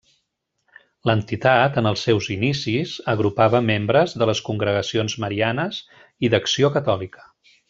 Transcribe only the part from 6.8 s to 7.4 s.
Catòlica.